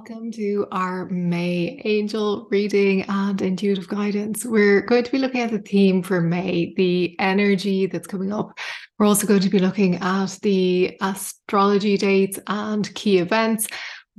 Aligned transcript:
welcome 0.00 0.32
to 0.32 0.66
our 0.72 1.04
May 1.10 1.78
angel 1.84 2.48
reading 2.50 3.02
and 3.02 3.42
intuitive 3.42 3.86
guidance. 3.86 4.46
We're 4.46 4.80
going 4.80 5.04
to 5.04 5.12
be 5.12 5.18
looking 5.18 5.42
at 5.42 5.50
the 5.50 5.58
theme 5.58 6.02
for 6.02 6.22
May, 6.22 6.72
the 6.78 7.14
energy 7.20 7.84
that's 7.84 8.06
coming 8.06 8.32
up. 8.32 8.58
We're 8.98 9.04
also 9.04 9.26
going 9.26 9.42
to 9.42 9.50
be 9.50 9.58
looking 9.58 9.96
at 9.96 10.38
the 10.40 10.96
astrology 11.02 11.98
dates 11.98 12.38
and 12.46 12.94
key 12.94 13.18
events. 13.18 13.68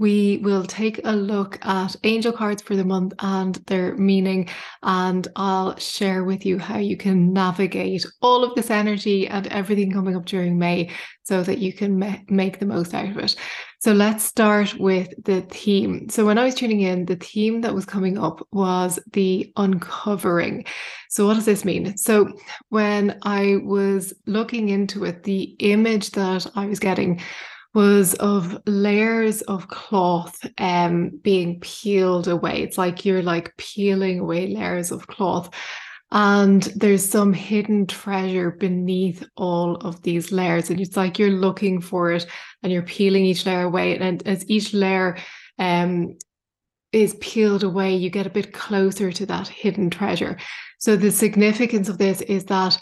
We 0.01 0.39
will 0.39 0.63
take 0.63 0.99
a 1.03 1.15
look 1.15 1.63
at 1.63 1.95
angel 2.03 2.31
cards 2.31 2.63
for 2.63 2.75
the 2.75 2.83
month 2.83 3.13
and 3.19 3.53
their 3.67 3.95
meaning, 3.97 4.49
and 4.81 5.27
I'll 5.35 5.77
share 5.77 6.23
with 6.23 6.43
you 6.43 6.57
how 6.57 6.79
you 6.79 6.97
can 6.97 7.31
navigate 7.33 8.03
all 8.19 8.43
of 8.43 8.55
this 8.55 8.71
energy 8.71 9.27
and 9.27 9.45
everything 9.49 9.91
coming 9.91 10.15
up 10.15 10.25
during 10.25 10.57
May 10.57 10.89
so 11.21 11.43
that 11.43 11.59
you 11.59 11.71
can 11.71 11.99
ma- 11.99 12.17
make 12.29 12.57
the 12.57 12.65
most 12.65 12.95
out 12.95 13.09
of 13.09 13.17
it. 13.19 13.35
So 13.81 13.93
let's 13.93 14.23
start 14.23 14.73
with 14.79 15.13
the 15.23 15.41
theme. 15.41 16.09
So 16.09 16.25
when 16.25 16.39
I 16.39 16.45
was 16.45 16.55
tuning 16.55 16.81
in, 16.81 17.05
the 17.05 17.15
theme 17.15 17.61
that 17.61 17.75
was 17.75 17.85
coming 17.85 18.17
up 18.17 18.47
was 18.51 18.97
the 19.13 19.53
uncovering. 19.55 20.65
So 21.09 21.27
what 21.27 21.35
does 21.35 21.45
this 21.45 21.63
mean? 21.63 21.95
So 21.97 22.33
when 22.69 23.19
I 23.21 23.57
was 23.63 24.15
looking 24.25 24.69
into 24.69 25.05
it, 25.05 25.21
the 25.23 25.55
image 25.59 26.09
that 26.11 26.47
I 26.55 26.65
was 26.65 26.79
getting 26.79 27.21
was 27.73 28.13
of 28.15 28.61
layers 28.65 29.41
of 29.43 29.67
cloth 29.69 30.45
um 30.57 31.09
being 31.21 31.59
peeled 31.61 32.27
away. 32.27 32.61
It's 32.63 32.77
like 32.77 33.05
you're 33.05 33.23
like 33.23 33.55
peeling 33.57 34.19
away 34.19 34.47
layers 34.47 34.91
of 34.91 35.07
cloth. 35.07 35.49
And 36.13 36.63
there's 36.75 37.09
some 37.09 37.31
hidden 37.31 37.87
treasure 37.87 38.51
beneath 38.51 39.23
all 39.37 39.75
of 39.77 40.01
these 40.01 40.33
layers. 40.33 40.69
And 40.69 40.81
it's 40.81 40.97
like 40.97 41.17
you're 41.17 41.29
looking 41.29 41.79
for 41.79 42.11
it 42.11 42.25
and 42.61 42.73
you're 42.73 42.81
peeling 42.81 43.23
each 43.23 43.45
layer 43.45 43.61
away. 43.61 43.97
And 43.97 44.25
as 44.27 44.49
each 44.49 44.73
layer 44.73 45.17
um 45.59 46.17
is 46.91 47.15
peeled 47.21 47.63
away 47.63 47.95
you 47.95 48.09
get 48.09 48.27
a 48.27 48.29
bit 48.29 48.51
closer 48.51 49.13
to 49.13 49.25
that 49.25 49.47
hidden 49.47 49.89
treasure. 49.89 50.37
So 50.79 50.97
the 50.97 51.11
significance 51.11 51.87
of 51.87 51.97
this 51.99 52.21
is 52.21 52.45
that 52.45 52.77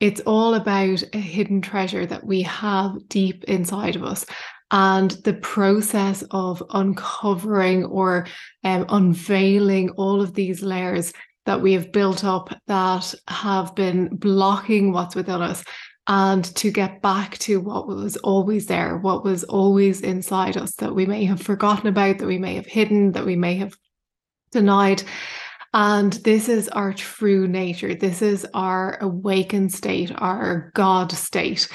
it's 0.00 0.20
all 0.20 0.54
about 0.54 1.02
a 1.12 1.18
hidden 1.18 1.62
treasure 1.62 2.06
that 2.06 2.24
we 2.24 2.42
have 2.42 3.08
deep 3.08 3.44
inside 3.44 3.96
of 3.96 4.04
us 4.04 4.26
and 4.70 5.12
the 5.24 5.34
process 5.34 6.22
of 6.30 6.62
uncovering 6.70 7.84
or 7.84 8.26
um, 8.64 8.84
unveiling 8.88 9.90
all 9.90 10.20
of 10.20 10.34
these 10.34 10.62
layers 10.62 11.12
that 11.46 11.60
we 11.60 11.72
have 11.72 11.92
built 11.92 12.24
up 12.24 12.52
that 12.66 13.14
have 13.28 13.74
been 13.74 14.08
blocking 14.16 14.92
what's 14.92 15.14
within 15.14 15.40
us 15.40 15.64
and 16.08 16.44
to 16.56 16.70
get 16.70 17.02
back 17.02 17.38
to 17.38 17.60
what 17.60 17.88
was 17.88 18.16
always 18.18 18.66
there, 18.66 18.96
what 18.98 19.24
was 19.24 19.44
always 19.44 20.00
inside 20.00 20.56
us 20.56 20.74
that 20.76 20.94
we 20.94 21.06
may 21.06 21.24
have 21.24 21.40
forgotten 21.40 21.88
about, 21.88 22.18
that 22.18 22.26
we 22.26 22.38
may 22.38 22.54
have 22.54 22.66
hidden, 22.66 23.12
that 23.12 23.26
we 23.26 23.36
may 23.36 23.54
have 23.54 23.76
denied. 24.52 25.02
And 25.76 26.14
this 26.14 26.48
is 26.48 26.70
our 26.70 26.94
true 26.94 27.46
nature. 27.46 27.94
This 27.94 28.22
is 28.22 28.46
our 28.54 28.96
awakened 29.02 29.74
state, 29.74 30.10
our 30.16 30.72
God 30.74 31.12
state. 31.12 31.68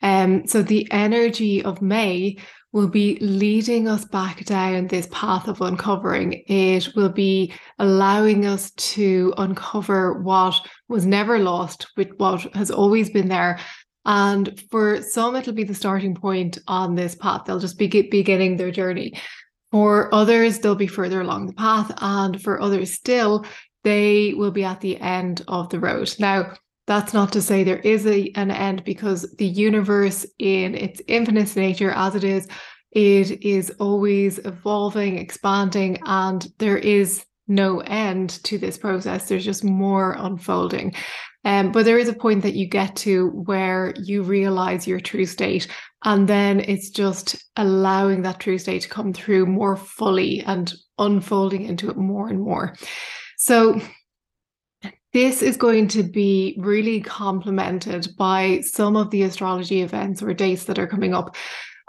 Um, 0.00 0.46
so 0.46 0.62
the 0.62 0.86
energy 0.92 1.64
of 1.64 1.82
May 1.82 2.36
will 2.70 2.86
be 2.86 3.18
leading 3.20 3.88
us 3.88 4.04
back 4.04 4.44
down 4.44 4.86
this 4.86 5.08
path 5.10 5.48
of 5.48 5.60
uncovering. 5.60 6.44
It 6.46 6.94
will 6.94 7.08
be 7.08 7.52
allowing 7.80 8.46
us 8.46 8.70
to 8.70 9.34
uncover 9.38 10.22
what 10.22 10.54
was 10.86 11.04
never 11.04 11.40
lost, 11.40 11.88
with 11.96 12.10
what 12.18 12.42
has 12.54 12.70
always 12.70 13.10
been 13.10 13.28
there. 13.28 13.58
And 14.04 14.62
for 14.70 15.02
some, 15.02 15.34
it'll 15.34 15.52
be 15.52 15.64
the 15.64 15.74
starting 15.74 16.14
point 16.14 16.58
on 16.68 16.94
this 16.94 17.16
path. 17.16 17.42
They'll 17.44 17.58
just 17.58 17.76
be 17.76 17.88
beginning 18.08 18.56
their 18.56 18.70
journey. 18.70 19.14
For 19.70 20.12
others, 20.14 20.58
they'll 20.58 20.74
be 20.74 20.86
further 20.86 21.20
along 21.20 21.46
the 21.46 21.52
path. 21.52 21.92
And 21.98 22.40
for 22.40 22.60
others 22.60 22.92
still, 22.92 23.44
they 23.84 24.34
will 24.34 24.50
be 24.50 24.64
at 24.64 24.80
the 24.80 24.98
end 24.98 25.42
of 25.48 25.68
the 25.68 25.80
road. 25.80 26.14
Now, 26.18 26.54
that's 26.86 27.12
not 27.12 27.32
to 27.32 27.42
say 27.42 27.64
there 27.64 27.78
is 27.80 28.06
a, 28.06 28.32
an 28.34 28.50
end 28.50 28.82
because 28.84 29.34
the 29.36 29.46
universe, 29.46 30.24
in 30.38 30.74
its 30.74 31.02
infinite 31.06 31.54
nature 31.54 31.90
as 31.90 32.14
it 32.14 32.24
is, 32.24 32.48
it 32.92 33.42
is 33.44 33.70
always 33.78 34.38
evolving, 34.38 35.18
expanding, 35.18 35.98
and 36.06 36.50
there 36.58 36.78
is 36.78 37.24
no 37.48 37.80
end 37.80 38.42
to 38.44 38.58
this 38.58 38.78
process. 38.78 39.28
There's 39.28 39.44
just 39.44 39.64
more 39.64 40.14
unfolding. 40.18 40.94
Um, 41.44 41.72
but 41.72 41.84
there 41.84 41.98
is 41.98 42.08
a 42.08 42.14
point 42.14 42.42
that 42.42 42.54
you 42.54 42.66
get 42.66 42.94
to 42.96 43.28
where 43.28 43.94
you 43.96 44.22
realize 44.22 44.86
your 44.86 45.00
true 45.00 45.24
state. 45.24 45.66
And 46.04 46.28
then 46.28 46.60
it's 46.60 46.90
just 46.90 47.36
allowing 47.56 48.22
that 48.22 48.40
true 48.40 48.58
state 48.58 48.82
to 48.82 48.88
come 48.88 49.12
through 49.12 49.46
more 49.46 49.76
fully 49.76 50.40
and 50.40 50.72
unfolding 50.98 51.64
into 51.64 51.90
it 51.90 51.96
more 51.96 52.28
and 52.28 52.40
more. 52.40 52.76
So 53.38 53.80
this 55.12 55.42
is 55.42 55.56
going 55.56 55.88
to 55.88 56.02
be 56.02 56.56
really 56.60 57.00
complemented 57.00 58.08
by 58.18 58.60
some 58.60 58.96
of 58.96 59.10
the 59.10 59.22
astrology 59.22 59.80
events 59.80 60.22
or 60.22 60.34
dates 60.34 60.64
that 60.64 60.78
are 60.78 60.86
coming 60.86 61.14
up. 61.14 61.34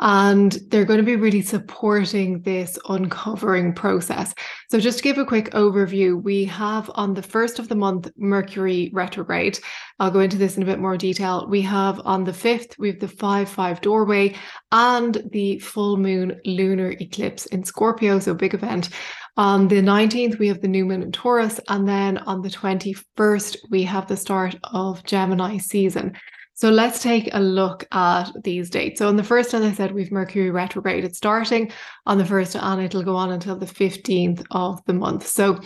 And 0.02 0.54
they're 0.68 0.86
going 0.86 1.00
to 1.00 1.06
be 1.06 1.18
really 1.18 1.42
supporting 1.42 2.42
this 2.42 2.80
uncovering 2.88 3.74
process. 3.74 4.34
So, 4.70 4.80
just 4.80 5.00
to 5.00 5.04
give 5.04 5.18
a 5.18 5.26
quick 5.26 5.52
overview, 5.52 6.22
we 6.22 6.46
have 6.46 6.90
on 6.96 7.14
the 7.14 7.22
first 7.22 7.60
of 7.60 7.68
the 7.68 7.76
month 7.76 8.10
Mercury 8.18 8.92
retrograde. 8.94 9.60
I'll 10.00 10.12
go 10.12 10.22
into 10.22 10.38
this 10.38 10.56
in 10.56 10.64
a 10.64 10.66
bit 10.66 10.80
more 10.80 10.96
detail. 10.96 11.48
We 11.50 11.62
have 11.64 12.00
on 12.06 12.24
the 12.24 12.32
5th, 12.32 12.80
we 12.80 12.88
have 12.88 13.00
the 13.00 13.08
5 13.10 13.50
5 13.50 13.82
doorway 13.82 14.36
and 14.72 15.22
the 15.32 15.60
full 15.60 15.98
moon 15.98 16.40
lunar 16.46 16.92
eclipse 16.92 17.46
in 17.48 17.64
Scorpio. 17.64 18.20
So, 18.20 18.34
big 18.34 18.54
event. 18.54 18.90
On 19.40 19.70
the 19.70 19.82
19th, 19.82 20.38
we 20.38 20.50
have 20.50 20.60
the 20.60 20.68
new 20.68 20.86
moon 20.86 21.02
in 21.02 21.14
Taurus. 21.14 21.62
And 21.70 21.88
then 21.88 22.18
on 22.20 22.42
the 22.42 22.50
21st, 22.50 23.56
we 23.70 23.84
have 23.84 24.06
the 24.08 24.18
start 24.18 24.58
of 24.66 25.02
Gemini 25.06 25.58
season. 25.60 26.18
So 26.60 26.70
let's 26.70 27.02
take 27.02 27.30
a 27.32 27.40
look 27.40 27.88
at 27.94 28.32
these 28.44 28.70
dates. 28.70 29.00
So 29.00 29.08
on 29.08 29.16
the 29.16 29.24
first, 29.24 29.54
as 29.54 29.64
I 29.64 29.72
said, 29.72 29.94
we've 29.94 30.12
Mercury 30.12 30.52
retrograde. 30.52 31.06
It's 31.06 31.18
starting 31.18 31.72
on 32.06 32.18
the 32.18 32.26
first 32.26 32.54
and 32.54 32.82
it'll 32.82 33.02
go 33.02 33.16
on 33.16 33.32
until 33.32 33.56
the 33.56 33.66
15th 33.66 34.46
of 34.52 34.84
the 34.84 34.92
month. 34.92 35.26
So 35.26 35.62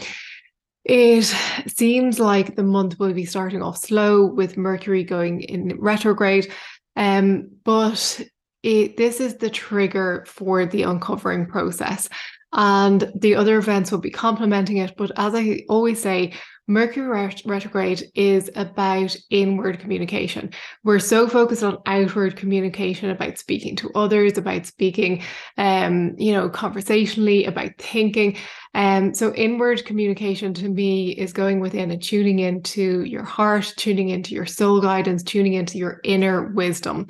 it 0.86 1.34
seems 1.66 2.20
like 2.20 2.56
the 2.56 2.64
month 2.64 3.00
will 3.00 3.12
be 3.12 3.26
starting 3.26 3.64
off 3.64 3.78
slow 3.78 4.28
with 4.28 4.56
Mercury 4.56 5.04
going 5.04 5.42
in 5.42 5.80
retrograde. 5.80 6.54
Um, 6.96 7.50
but 7.64 8.22
it, 8.62 8.96
this 8.96 9.20
is 9.20 9.38
the 9.38 9.50
trigger 9.50 10.26
for 10.28 10.68
the 10.68 10.84
uncovering 10.84 11.48
process 11.48 12.08
and 12.54 13.12
the 13.16 13.34
other 13.34 13.58
events 13.58 13.92
will 13.92 14.00
be 14.00 14.12
complementing 14.12 14.78
it. 14.78 14.94
But 14.96 15.12
as 15.18 15.34
I 15.34 15.64
always 15.70 16.00
say, 16.00 16.34
Mercury 16.68 17.30
retrograde 17.46 18.10
is 18.16 18.50
about 18.56 19.16
inward 19.30 19.80
communication. 19.80 20.52
We're 20.84 21.00
so 21.00 21.28
focused 21.28 21.64
on 21.64 21.80
outward 21.86 22.38
communication 22.38 23.10
about 23.10 23.38
speaking 23.38 23.76
to 23.78 23.92
others, 23.96 24.38
about 24.38 24.66
speaking, 24.66 25.24
um, 25.58 26.16
you 26.18 26.32
know, 26.32 26.50
conversationally, 26.50 27.46
about 27.46 27.72
thinking. 27.80 28.38
Um, 28.74 29.14
so 29.14 29.34
inward 29.34 29.84
communication 29.86 30.54
to 30.54 30.70
me 30.70 31.12
is 31.12 31.34
going 31.34 31.60
within 31.60 31.92
and 31.92 32.02
tuning 32.02 32.40
into 32.40 33.04
your 33.04 33.24
heart, 33.24 33.74
tuning 33.76 34.10
into 34.10 34.34
your 34.34 34.46
soul 34.46 34.80
guidance, 34.80 35.22
tuning 35.22 35.54
into 35.54 35.78
your 35.78 36.00
inner 36.06 36.54
wisdom. 36.54 37.08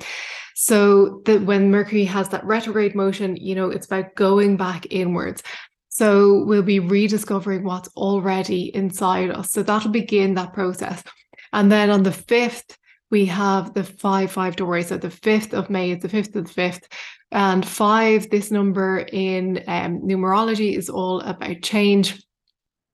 So 0.56 1.20
that 1.26 1.42
when 1.42 1.70
Mercury 1.70 2.04
has 2.04 2.28
that 2.30 2.44
retrograde 2.44 2.94
motion, 2.94 3.36
you 3.36 3.54
know, 3.54 3.70
it's 3.70 3.86
about 3.86 4.14
going 4.14 4.56
back 4.56 4.86
inwards. 4.90 5.42
So 5.94 6.42
we'll 6.42 6.64
be 6.64 6.80
rediscovering 6.80 7.62
what's 7.62 7.88
already 7.96 8.74
inside 8.74 9.30
us. 9.30 9.52
So 9.52 9.62
that'll 9.62 9.92
begin 9.92 10.34
that 10.34 10.52
process. 10.52 11.04
And 11.52 11.70
then 11.70 11.88
on 11.88 12.02
the 12.02 12.10
5th, 12.10 12.76
we 13.12 13.26
have 13.26 13.74
the 13.74 13.84
5 13.84 14.32
5 14.32 14.56
doorway. 14.56 14.82
So 14.82 14.96
the 14.98 15.06
5th 15.06 15.54
of 15.54 15.70
May 15.70 15.92
is 15.92 16.02
the 16.02 16.08
5th 16.08 16.34
of 16.34 16.52
the 16.52 16.62
5th. 16.62 16.82
And 17.30 17.64
five, 17.64 18.28
this 18.28 18.50
number 18.50 19.06
in 19.12 19.62
um, 19.68 20.00
numerology 20.00 20.76
is 20.76 20.90
all 20.90 21.20
about 21.20 21.62
change. 21.62 22.20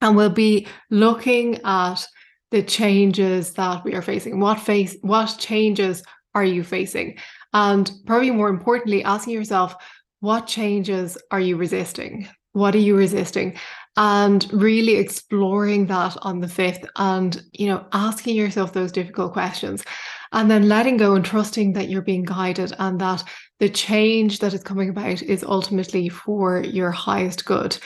And 0.03 0.14
we'll 0.14 0.29
be 0.29 0.67
looking 0.91 1.58
at 1.64 2.06
the 2.50 2.62
changes 2.62 3.55
that 3.55 3.82
we 3.82 3.94
are 3.94 4.03
facing. 4.03 4.41
What 4.41 4.61
face 4.61 4.94
what 5.00 5.37
changes 5.38 6.03
are 6.35 6.44
you 6.44 6.64
facing? 6.64 7.17
And 7.55 7.91
probably 8.05 8.31
more 8.31 8.50
importantly, 8.50 9.05
asking 9.05 9.32
yourself, 9.32 9.75
what 10.20 10.46
changes 10.46 11.17
are 11.31 11.41
you 11.41 11.56
resisting? 11.56 12.29
What 12.52 12.75
are 12.75 12.79
you 12.79 12.97
resisting? 12.97 13.56
And 13.97 14.50
really 14.52 14.97
exploring 14.97 15.87
that 15.87 16.17
on 16.23 16.41
the 16.41 16.49
fifth 16.49 16.85
and, 16.97 17.43
you 17.52 17.67
know, 17.67 17.87
asking 17.93 18.37
yourself 18.37 18.73
those 18.73 18.93
difficult 18.93 19.32
questions 19.32 19.85
and 20.32 20.50
then 20.50 20.69
letting 20.69 20.97
go 20.97 21.14
and 21.14 21.25
trusting 21.25 21.73
that 21.73 21.88
you're 21.88 22.02
being 22.02 22.25
guided 22.25 22.73
and 22.79 23.00
that 23.00 23.25
the 23.58 23.69
change 23.69 24.38
that 24.38 24.55
is 24.55 24.62
coming 24.62 24.88
about 24.88 25.23
is 25.23 25.44
ultimately 25.44 26.08
for 26.08 26.61
your 26.61 26.91
highest 26.91 27.44
good. 27.44 27.76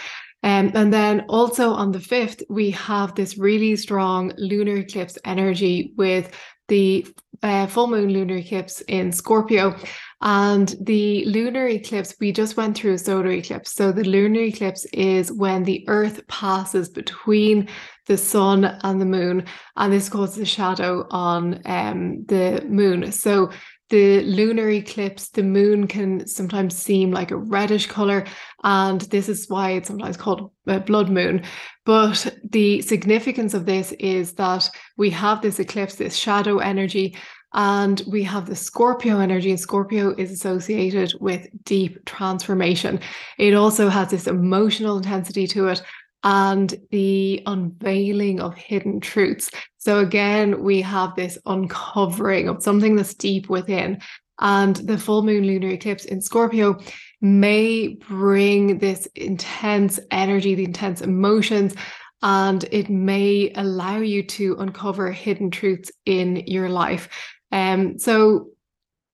Um, 0.43 0.72
and 0.75 0.93
then 0.93 1.25
also 1.28 1.70
on 1.70 1.90
the 1.90 1.99
5th, 1.99 2.43
we 2.50 2.70
have 2.72 3.14
this 3.14 3.38
really 3.38 3.76
strong 3.76 4.31
lunar 4.37 4.76
eclipse 4.76 5.17
energy 5.25 5.94
with 5.96 6.38
the 6.69 7.06
uh, 7.43 7.67
full 7.67 7.87
moon 7.87 8.10
lunar 8.10 8.37
eclipse 8.37 8.82
in 8.82 9.10
Scorpio. 9.10 9.75
And 10.20 10.75
the 10.81 11.25
lunar 11.26 11.69
eclipse, 11.69 12.14
we 12.20 12.32
just 12.32 12.56
went 12.56 12.76
through 12.76 12.94
a 12.94 12.99
solar 12.99 13.31
eclipse. 13.31 13.72
So 13.72 13.93
the 13.93 14.05
lunar 14.05 14.43
eclipse 14.43 14.84
is 14.87 15.31
when 15.32 15.64
the 15.64 15.84
earth 15.88 16.26
passes 16.28 16.88
between 16.88 17.69
the 18.06 18.16
sun 18.16 18.64
and 18.64 19.00
the 19.00 19.06
moon, 19.06 19.46
and 19.76 19.93
this 19.93 20.08
causes 20.08 20.38
a 20.38 20.44
shadow 20.44 21.06
on 21.11 21.61
um, 21.64 22.25
the 22.26 22.62
moon. 22.69 23.11
So 23.12 23.50
the 23.90 24.22
lunar 24.22 24.70
eclipse, 24.70 25.28
the 25.28 25.43
moon 25.43 25.87
can 25.87 26.26
sometimes 26.26 26.76
seem 26.76 27.10
like 27.10 27.31
a 27.31 27.37
reddish 27.37 27.87
color, 27.87 28.26
and 28.62 29.00
this 29.02 29.28
is 29.28 29.49
why 29.49 29.72
it's 29.72 29.88
sometimes 29.88 30.17
called 30.17 30.50
a 30.67 30.81
blood 30.81 31.10
moon. 31.10 31.44
But 31.84 32.34
the 32.49 32.81
significance 32.81 33.52
of 33.52 33.67
this 33.67 33.93
is 33.93 34.32
that 34.34 34.70
we 34.96 35.10
have 35.10 35.43
this 35.43 35.58
eclipse, 35.58 35.96
this 35.96 36.17
shadow 36.17 36.58
energy, 36.58 37.17
and 37.55 38.03
we 38.06 38.23
have 38.25 38.47
the 38.47 38.56
Scorpio 38.56 39.21
energy, 39.21 39.51
and 39.51 39.61
Scorpio 39.61 40.15
is 40.17 40.31
associated 40.31 41.15
with 41.21 41.47
deep 41.65 42.05
transformation. 42.05 43.01
It 43.39 43.55
also 43.55 43.89
has 43.89 44.11
this 44.11 44.27
emotional 44.27 44.97
intensity 44.97 45.47
to 45.49 45.69
it 45.69 45.83
and 46.25 46.75
the 46.91 47.43
unveiling 47.47 48.41
of 48.41 48.55
hidden 48.55 49.01
truths. 49.01 49.51
So, 49.79 50.01
again, 50.01 50.62
we 50.62 50.83
have 50.83 51.15
this 51.15 51.39
uncovering 51.47 52.49
of 52.49 52.62
something 52.62 52.97
that's 52.97 53.15
deep 53.15 53.49
within. 53.49 54.01
And 54.41 54.75
the 54.77 54.99
full 54.99 55.23
moon 55.23 55.47
lunar 55.47 55.69
eclipse 55.69 56.06
in 56.06 56.21
Scorpio 56.21 56.79
may 57.21 57.89
bring 58.09 58.79
this 58.79 59.06
intense 59.15 60.01
energy, 60.11 60.56
the 60.56 60.65
intense 60.65 61.03
emotions, 61.03 61.75
and 62.23 62.65
it 62.73 62.89
may 62.89 63.53
allow 63.55 63.99
you 63.99 64.23
to 64.25 64.56
uncover 64.59 65.12
hidden 65.12 65.51
truths 65.51 65.93
in 66.05 66.39
your 66.47 66.69
life. 66.69 67.09
Um, 67.55 68.01
so 68.01 68.49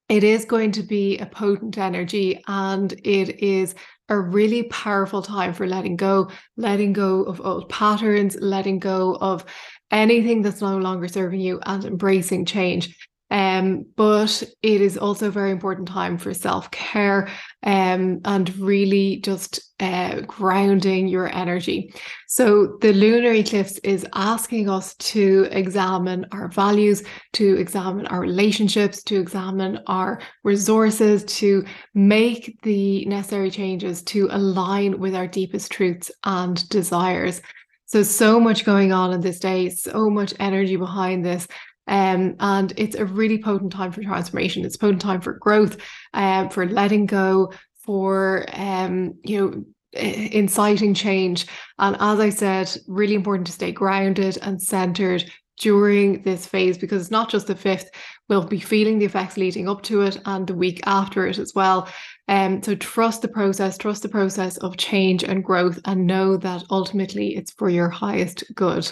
it 0.09 0.25
is 0.25 0.47
going 0.47 0.73
to 0.73 0.83
be 0.83 1.19
a 1.19 1.27
potent 1.27 1.77
energy 1.77 2.43
and 2.49 2.93
it 3.05 3.43
is 3.43 3.75
a 4.09 4.19
really 4.19 4.65
powerful 4.65 5.23
time 5.23 5.53
for 5.53 5.67
letting 5.67 5.95
go, 5.95 6.31
letting 6.57 6.95
go 6.95 7.23
of 7.25 7.41
old 7.43 7.69
patterns, 7.69 8.37
letting 8.41 8.79
go 8.79 9.17
of 9.21 9.45
anything 9.91 10.41
that's 10.41 10.63
no 10.63 10.79
longer 10.79 11.07
serving 11.07 11.41
you 11.41 11.61
and 11.67 11.85
embracing 11.85 12.47
change. 12.47 12.97
Um, 13.31 13.87
but 13.97 14.43
it 14.63 14.81
is 14.81 14.99
also 14.99 15.29
a 15.29 15.31
very 15.31 15.53
important 15.53 15.87
time 15.87 16.19
for 16.19 16.35
self 16.35 16.71
care 16.73 17.29
um, 17.63 18.21
and 18.25 18.57
really 18.59 19.19
just 19.19 19.61
uh, 19.79 20.23
grounding 20.23 21.07
your 21.07 21.33
energy. 21.35 21.95
So, 22.27 22.79
the 22.81 22.93
lunar 22.93 23.33
eclipse 23.33 23.79
is 23.79 24.05
asking 24.15 24.69
us 24.69 24.95
to 24.97 25.47
examine 25.53 26.27
our 26.33 26.49
values, 26.49 27.05
to 27.35 27.57
examine 27.57 28.07
our 28.07 28.21
relationships, 28.21 29.03
to 29.05 29.21
examine 29.21 29.79
our 29.87 30.21
resources, 30.43 31.25
to 31.39 31.65
make 31.95 32.59
the 32.63 33.05
necessary 33.05 33.51
changes 33.51 34.03
to 34.03 34.29
align 34.33 34.99
with 34.99 35.15
our 35.15 35.29
deepest 35.29 35.71
truths 35.71 36.11
and 36.25 36.69
desires. 36.69 37.41
So, 37.87 38.05
so 38.05 38.39
much 38.39 38.65
going 38.65 38.93
on 38.93 39.13
in 39.13 39.21
this 39.21 39.41
day, 39.41 39.69
so 39.69 40.09
much 40.09 40.33
energy 40.39 40.77
behind 40.77 41.25
this. 41.25 41.49
Um, 41.87 42.37
and 42.41 42.73
it's 42.77 42.97
a 42.97 43.05
really 43.05 43.43
potent 43.43 43.73
time 43.73 43.93
for 43.93 44.03
transformation. 44.03 44.65
It's 44.65 44.77
potent 44.77 45.03
time 45.03 45.21
for 45.21 45.35
growth, 45.35 45.77
um, 46.15 46.49
for 46.51 46.67
letting 46.67 47.07
go, 47.07 47.53
for 47.85 48.47
um, 48.53 49.15
you 49.25 49.41
know, 49.41 49.65
inciting 49.93 50.95
change. 50.95 51.47
And 51.79 51.97
as 51.99 52.21
I 52.21 52.31
said, 52.31 52.75
really 52.87 53.15
important 53.15 53.47
to 53.49 53.53
stay 53.53 53.73
grounded 53.73 54.39
and 54.43 54.63
centered 54.63 55.31
during 55.59 56.23
this 56.23 56.47
phase 56.47 56.79
because 56.79 57.03
it's 57.03 57.11
not 57.11 57.29
just 57.29 57.47
the 57.47 57.55
fifth, 57.55 57.91
we'll 58.29 58.47
be 58.47 58.61
feeling 58.61 58.99
the 58.99 59.05
effects 59.05 59.37
leading 59.37 59.69
up 59.69 59.83
to 59.83 60.01
it 60.01 60.19
and 60.25 60.47
the 60.47 60.55
week 60.55 60.81
after 60.87 61.27
it 61.27 61.39
as 61.39 61.53
well. 61.55 61.89
Um, 62.29 62.63
so 62.63 62.75
trust 62.77 63.23
the 63.23 63.29
process, 63.29 63.77
trust 63.77 64.03
the 64.03 64.09
process 64.09 64.57
of 64.59 64.79
change 64.79 65.23
and 65.23 65.45
growth, 65.45 65.79
and 65.85 66.07
know 66.07 66.37
that 66.39 66.65
ultimately 66.71 67.37
it's 67.37 67.53
for 67.53 67.69
your 67.69 67.91
highest 67.91 68.43
good. 68.55 68.91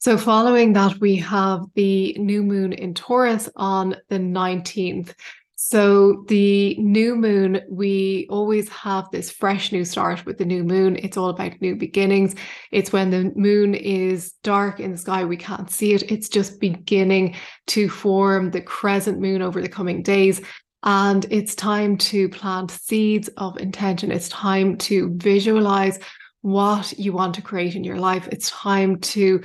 So, 0.00 0.16
following 0.16 0.74
that, 0.74 1.00
we 1.00 1.16
have 1.16 1.64
the 1.74 2.14
new 2.20 2.44
moon 2.44 2.72
in 2.72 2.94
Taurus 2.94 3.48
on 3.56 3.96
the 4.08 4.18
19th. 4.18 5.12
So, 5.56 6.24
the 6.28 6.76
new 6.76 7.16
moon, 7.16 7.62
we 7.68 8.28
always 8.30 8.68
have 8.68 9.10
this 9.10 9.28
fresh 9.28 9.72
new 9.72 9.84
start 9.84 10.24
with 10.24 10.38
the 10.38 10.44
new 10.44 10.62
moon. 10.62 10.94
It's 11.02 11.16
all 11.16 11.30
about 11.30 11.60
new 11.60 11.74
beginnings. 11.74 12.36
It's 12.70 12.92
when 12.92 13.10
the 13.10 13.32
moon 13.34 13.74
is 13.74 14.34
dark 14.44 14.78
in 14.78 14.92
the 14.92 14.98
sky, 14.98 15.24
we 15.24 15.36
can't 15.36 15.68
see 15.68 15.94
it. 15.94 16.12
It's 16.12 16.28
just 16.28 16.60
beginning 16.60 17.34
to 17.66 17.88
form 17.88 18.52
the 18.52 18.60
crescent 18.60 19.18
moon 19.18 19.42
over 19.42 19.60
the 19.60 19.68
coming 19.68 20.04
days. 20.04 20.40
And 20.84 21.26
it's 21.28 21.56
time 21.56 21.98
to 21.98 22.28
plant 22.28 22.70
seeds 22.70 23.30
of 23.36 23.58
intention. 23.58 24.12
It's 24.12 24.28
time 24.28 24.78
to 24.78 25.12
visualize 25.16 25.98
what 26.42 26.96
you 26.96 27.12
want 27.12 27.34
to 27.34 27.42
create 27.42 27.74
in 27.74 27.82
your 27.82 27.98
life. 27.98 28.28
It's 28.30 28.48
time 28.50 29.00
to 29.00 29.42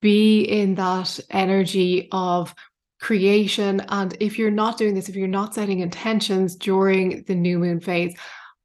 be 0.00 0.42
in 0.42 0.74
that 0.76 1.18
energy 1.30 2.08
of 2.12 2.54
creation. 3.00 3.80
And 3.88 4.16
if 4.20 4.38
you're 4.38 4.50
not 4.50 4.78
doing 4.78 4.94
this, 4.94 5.08
if 5.08 5.16
you're 5.16 5.28
not 5.28 5.54
setting 5.54 5.80
intentions 5.80 6.56
during 6.56 7.22
the 7.24 7.34
new 7.34 7.58
moon 7.58 7.80
phase, 7.80 8.14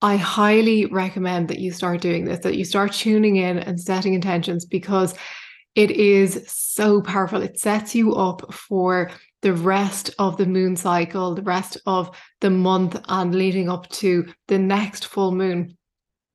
I 0.01 0.17
highly 0.17 0.85
recommend 0.85 1.47
that 1.47 1.59
you 1.59 1.71
start 1.71 2.01
doing 2.01 2.25
this, 2.25 2.39
that 2.39 2.57
you 2.57 2.65
start 2.65 2.93
tuning 2.93 3.37
in 3.37 3.57
and 3.57 3.79
setting 3.79 4.13
intentions 4.13 4.65
because 4.65 5.15
it 5.73 5.91
is 5.91 6.43
so 6.47 7.01
powerful. 7.01 7.41
It 7.41 7.59
sets 7.59 7.95
you 7.95 8.13
up 8.13 8.53
for 8.53 9.11
the 9.41 9.53
rest 9.53 10.09
of 10.19 10.37
the 10.37 10.45
moon 10.45 10.75
cycle, 10.75 11.35
the 11.35 11.41
rest 11.41 11.77
of 11.85 12.15
the 12.41 12.49
month, 12.49 12.99
and 13.07 13.35
leading 13.35 13.69
up 13.69 13.87
to 13.89 14.31
the 14.47 14.57
next 14.57 15.05
full 15.05 15.31
moon. 15.31 15.77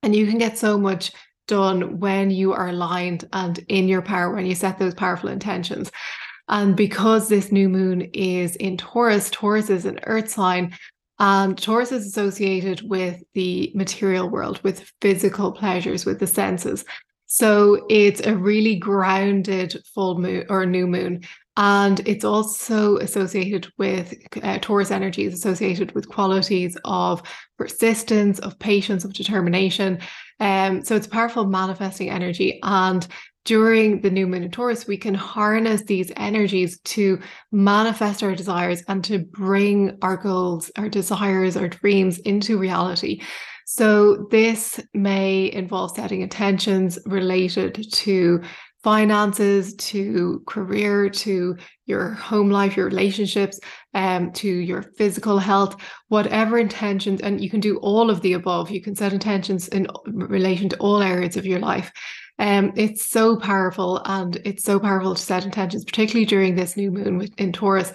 And 0.02 0.14
you 0.14 0.26
can 0.26 0.38
get 0.38 0.58
so 0.58 0.78
much 0.78 1.12
done 1.50 1.98
when 1.98 2.30
you 2.30 2.52
are 2.52 2.68
aligned 2.68 3.28
and 3.32 3.58
in 3.68 3.88
your 3.88 4.02
power, 4.02 4.32
when 4.32 4.46
you 4.46 4.54
set 4.54 4.78
those 4.78 4.94
powerful 4.94 5.28
intentions. 5.28 5.90
And 6.48 6.76
because 6.76 7.28
this 7.28 7.52
new 7.52 7.68
moon 7.68 8.02
is 8.14 8.56
in 8.56 8.76
Taurus, 8.76 9.28
Taurus 9.30 9.68
is 9.68 9.84
an 9.84 10.00
earth 10.04 10.30
sign, 10.30 10.76
and 11.18 11.58
Taurus 11.58 11.92
is 11.92 12.06
associated 12.06 12.88
with 12.88 13.22
the 13.34 13.72
material 13.74 14.28
world, 14.30 14.60
with 14.62 14.90
physical 15.00 15.52
pleasures, 15.52 16.06
with 16.06 16.18
the 16.20 16.26
senses. 16.26 16.84
So 17.26 17.84
it's 17.90 18.20
a 18.26 18.36
really 18.36 18.76
grounded 18.76 19.76
full 19.94 20.18
moon 20.18 20.46
or 20.48 20.66
new 20.66 20.86
moon. 20.86 21.22
And 21.62 22.00
it's 22.08 22.24
also 22.24 22.96
associated 22.96 23.70
with 23.76 24.14
uh, 24.42 24.58
Taurus 24.62 24.90
energy, 24.90 25.26
is 25.26 25.34
associated 25.34 25.92
with 25.92 26.08
qualities 26.08 26.74
of 26.86 27.22
persistence, 27.58 28.38
of 28.38 28.58
patience, 28.58 29.04
of 29.04 29.12
determination. 29.12 29.98
Um, 30.40 30.82
so 30.82 30.96
it's 30.96 31.06
powerful 31.06 31.44
manifesting 31.44 32.08
energy. 32.08 32.60
And 32.62 33.06
during 33.44 34.00
the 34.00 34.10
new 34.10 34.26
moon 34.26 34.42
in 34.42 34.50
Taurus, 34.50 34.86
we 34.86 34.96
can 34.96 35.12
harness 35.12 35.82
these 35.82 36.10
energies 36.16 36.80
to 36.80 37.20
manifest 37.52 38.22
our 38.22 38.34
desires 38.34 38.82
and 38.88 39.04
to 39.04 39.18
bring 39.18 39.98
our 40.00 40.16
goals, 40.16 40.70
our 40.78 40.88
desires, 40.88 41.58
our 41.58 41.68
dreams 41.68 42.20
into 42.20 42.56
reality. 42.56 43.20
So, 43.66 44.26
this 44.30 44.80
may 44.94 45.52
involve 45.52 45.94
setting 45.94 46.22
intentions 46.22 46.98
related 47.06 47.86
to 47.92 48.42
finances 48.82 49.74
to 49.74 50.42
career 50.46 51.10
to 51.10 51.56
your 51.86 52.12
home 52.12 52.50
life 52.50 52.76
your 52.76 52.86
relationships 52.86 53.60
um 53.94 54.32
to 54.32 54.48
your 54.48 54.82
physical 54.96 55.38
health 55.38 55.76
whatever 56.08 56.56
intentions 56.56 57.20
and 57.20 57.42
you 57.42 57.50
can 57.50 57.60
do 57.60 57.78
all 57.78 58.10
of 58.10 58.20
the 58.22 58.32
above. 58.34 58.70
You 58.70 58.80
can 58.80 58.96
set 58.96 59.12
intentions 59.12 59.68
in 59.68 59.86
relation 60.06 60.68
to 60.70 60.76
all 60.78 61.02
areas 61.02 61.36
of 61.36 61.46
your 61.46 61.58
life. 61.58 61.92
Um 62.38 62.72
it's 62.76 63.06
so 63.06 63.36
powerful 63.36 64.00
and 64.04 64.36
it's 64.44 64.64
so 64.64 64.78
powerful 64.80 65.14
to 65.14 65.22
set 65.22 65.44
intentions 65.44 65.84
particularly 65.84 66.26
during 66.26 66.54
this 66.54 66.76
new 66.76 66.90
moon 66.90 67.28
in 67.38 67.52
taurus. 67.52 67.92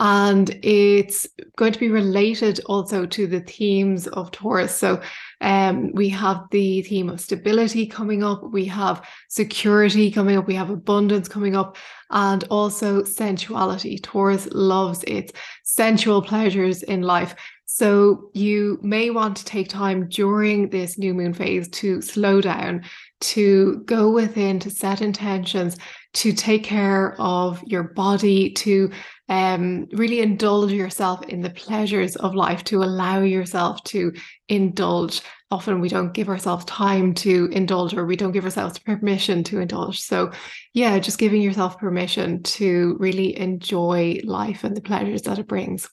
And 0.00 0.58
it's 0.62 1.26
going 1.56 1.74
to 1.74 1.78
be 1.78 1.90
related 1.90 2.58
also 2.64 3.04
to 3.04 3.26
the 3.26 3.40
themes 3.40 4.06
of 4.06 4.30
Taurus. 4.30 4.74
So 4.74 5.02
um, 5.40 5.92
we 5.92 6.08
have 6.10 6.44
the 6.50 6.82
theme 6.82 7.08
of 7.08 7.20
stability 7.20 7.86
coming 7.86 8.22
up, 8.22 8.42
we 8.42 8.64
have 8.66 9.06
security 9.28 10.10
coming 10.10 10.36
up, 10.36 10.46
we 10.46 10.54
have 10.54 10.70
abundance 10.70 11.28
coming 11.28 11.56
up, 11.56 11.76
and 12.10 12.44
also 12.50 13.02
sensuality. 13.04 13.98
Taurus 13.98 14.48
loves 14.52 15.02
its 15.04 15.32
sensual 15.64 16.20
pleasures 16.20 16.82
in 16.82 17.02
life. 17.02 17.34
So 17.72 18.30
you 18.34 18.80
may 18.82 19.10
want 19.10 19.36
to 19.38 19.44
take 19.44 19.68
time 19.68 20.08
during 20.08 20.70
this 20.70 20.98
new 20.98 21.14
moon 21.14 21.32
phase 21.32 21.68
to 21.68 22.02
slow 22.02 22.40
down, 22.40 22.82
to 23.20 23.82
go 23.86 24.10
within, 24.10 24.58
to 24.58 24.70
set 24.70 25.00
intentions, 25.00 25.78
to 26.14 26.32
take 26.32 26.64
care 26.64 27.14
of 27.20 27.62
your 27.64 27.84
body, 27.84 28.50
to 28.50 28.90
um, 29.28 29.86
really 29.92 30.20
indulge 30.20 30.72
yourself 30.72 31.22
in 31.28 31.40
the 31.40 31.50
pleasures 31.50 32.16
of 32.16 32.34
life, 32.34 32.64
to 32.64 32.82
allow 32.82 33.20
yourself 33.20 33.82
to 33.84 34.12
indulge. 34.50 35.22
Often 35.50 35.80
we 35.80 35.88
don't 35.88 36.12
give 36.12 36.28
ourselves 36.28 36.64
time 36.66 37.14
to 37.14 37.48
indulge 37.52 37.94
or 37.94 38.04
we 38.04 38.16
don't 38.16 38.32
give 38.32 38.44
ourselves 38.44 38.78
permission 38.78 39.42
to 39.44 39.60
indulge. 39.60 40.00
So, 40.00 40.30
yeah, 40.74 40.98
just 40.98 41.18
giving 41.18 41.40
yourself 41.40 41.78
permission 41.78 42.42
to 42.42 42.96
really 43.00 43.38
enjoy 43.38 44.20
life 44.24 44.64
and 44.64 44.76
the 44.76 44.82
pleasures 44.82 45.22
that 45.22 45.38
it 45.38 45.48
brings. 45.48 45.88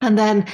And 0.00 0.16
then 0.16 0.46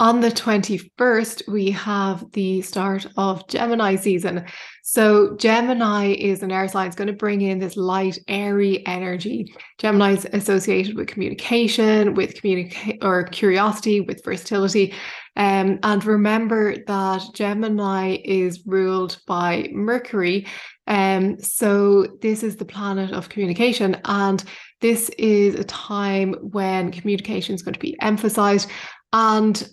on 0.00 0.20
the 0.20 0.30
21st, 0.30 1.48
we 1.48 1.70
have 1.70 2.24
the 2.32 2.62
start 2.62 3.06
of 3.16 3.46
Gemini 3.48 3.96
season. 3.96 4.44
So, 4.82 5.36
Gemini 5.36 6.14
is 6.14 6.42
an 6.42 6.50
air 6.50 6.66
sign, 6.68 6.88
it's 6.88 6.96
going 6.96 7.06
to 7.06 7.12
bring 7.12 7.40
in 7.42 7.58
this 7.58 7.76
light, 7.76 8.18
airy 8.26 8.84
energy. 8.86 9.54
Gemini 9.78 10.14
is 10.14 10.26
associated 10.32 10.96
with 10.96 11.08
communication, 11.08 12.14
with 12.14 12.34
communicate 12.34 13.04
or 13.04 13.24
curiosity, 13.24 14.00
with 14.00 14.24
versatility. 14.24 14.92
Um, 15.36 15.78
and 15.82 16.04
remember 16.04 16.76
that 16.86 17.22
Gemini 17.32 18.18
is 18.24 18.62
ruled 18.66 19.18
by 19.26 19.68
Mercury. 19.72 20.46
Um, 20.88 21.38
so, 21.40 22.06
this 22.20 22.42
is 22.42 22.56
the 22.56 22.64
planet 22.64 23.12
of 23.12 23.28
communication. 23.28 24.00
And 24.04 24.42
this 24.80 25.10
is 25.10 25.54
a 25.54 25.64
time 25.64 26.34
when 26.40 26.90
communication 26.90 27.54
is 27.54 27.62
going 27.62 27.74
to 27.74 27.80
be 27.80 27.96
emphasized. 28.00 28.68
And 29.12 29.68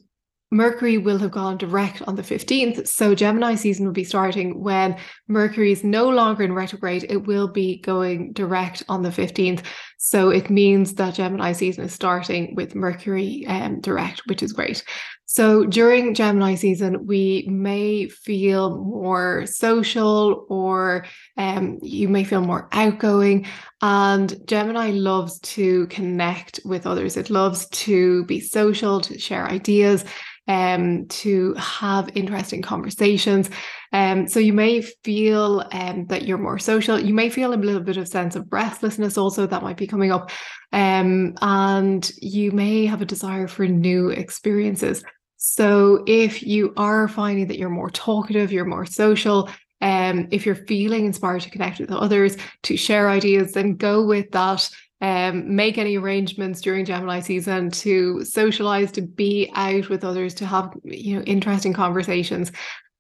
Mercury 0.51 0.98
will 0.98 1.20
have 1.20 1.32
gone 1.32 1.58
direct 1.58 2.01
on 2.08 2.15
the 2.15 2.24
15th. 2.24 2.88
So 2.88 3.13
Gemini 3.13 3.56
season 3.56 3.86
will 3.86 3.94
be 3.94 4.03
starting 4.03 4.62
when 4.62 4.98
Mercury 5.27 5.72
is 5.72 5.84
no 5.84 6.10
longer 6.10 6.44
in 6.44 6.53
retrograde. 6.53 7.06
It 7.08 7.27
will 7.27 7.48
be 7.48 7.79
going 7.79 8.34
direct 8.34 8.84
on 8.89 9.03
the 9.03 9.10
15th. 9.10 9.63
So 9.98 10.29
it 10.29 10.50
means 10.50 10.96
that 10.96 11.15
Gemini 11.15 11.51
season 11.51 11.84
is 11.84 11.94
starting 11.94 12.56
with 12.56 12.74
Mercury 12.74 13.46
um, 13.48 13.79
direct, 13.79 14.24
which 14.25 14.41
is 14.41 14.53
great. 14.53 14.84
So 15.31 15.63
during 15.63 16.15
Gemini 16.15 16.55
season, 16.55 17.05
we 17.05 17.45
may 17.48 18.09
feel 18.09 18.83
more 18.83 19.45
social 19.45 20.48
or 20.50 21.05
um, 21.38 21.77
you 21.83 22.09
may 22.09 22.24
feel 22.24 22.41
more 22.41 22.67
outgoing. 22.71 23.45
And 23.79 24.36
Gemini 24.48 24.89
loves 24.89 25.39
to 25.41 25.86
connect 25.86 26.62
with 26.65 26.88
others, 26.88 27.15
it 27.15 27.29
loves 27.29 27.67
to 27.67 28.25
be 28.25 28.39
social, 28.39 29.01
to 29.01 29.19
share 29.19 29.48
ideas 29.48 30.03
um, 30.48 31.05
to 31.09 31.53
have 31.53 32.09
interesting 32.15 32.63
conversations. 32.63 33.51
Um, 33.93 34.27
so 34.27 34.39
you 34.39 34.51
may 34.51 34.81
feel 34.81 35.63
um, 35.71 36.07
that 36.07 36.24
you're 36.24 36.39
more 36.39 36.57
social. 36.57 37.00
You 37.00 37.13
may 37.13 37.29
feel 37.29 37.53
a 37.53 37.55
little 37.55 37.81
bit 37.81 37.98
of 37.98 38.07
sense 38.07 38.36
of 38.36 38.48
restlessness 38.50 39.15
also 39.15 39.45
that 39.45 39.62
might 39.62 39.77
be 39.77 39.86
coming 39.86 40.12
up. 40.12 40.31
Um, 40.74 41.36
and 41.41 42.12
you 42.17 42.51
may 42.51 42.88
have 42.88 43.03
a 43.03 43.05
desire 43.05 43.48
for 43.48 43.67
new 43.67 44.09
experiences. 44.09 45.03
So 45.41 46.03
if 46.05 46.43
you 46.43 46.74
are 46.75 47.08
finding 47.08 47.48
that 47.48 47.58
you're 47.58 47.69
more 47.69 47.89
talkative, 47.89 48.51
you're 48.51 48.65
more 48.65 48.86
social, 48.86 49.50
um, 49.81 50.27
if 50.31 50.46
you're 50.46 50.55
feeling 50.55 51.05
inspired 51.05 51.43
to 51.43 51.50
connect 51.50 51.79
with 51.79 51.91
others, 51.91 52.36
to 52.63 52.75
share 52.75 53.10
ideas, 53.10 53.53
then 53.53 53.77
go 53.77 54.05
with 54.05 54.29
that 54.31 54.69
um, 55.01 55.55
make 55.55 55.77
any 55.77 55.98
arrangements 55.98 56.60
during 56.60 56.84
Gemini 56.84 57.22
season 57.22 57.72
to 57.72 58.25
socialize, 58.25 58.91
to 58.91 59.01
be 59.01 59.50
out 59.55 59.88
with 59.88 60.03
others, 60.03 60.34
to 60.36 60.46
have 60.46 60.74
you 60.84 61.15
know 61.15 61.22
interesting 61.22 61.72
conversations. 61.72 62.51